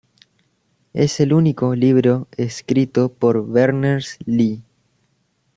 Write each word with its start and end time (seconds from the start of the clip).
Es 0.93 1.19
el 1.19 1.31
único 1.31 1.75
libro 1.75 2.27
escrito 2.35 3.13
por 3.13 3.47
Berners-Lee. 3.47 4.63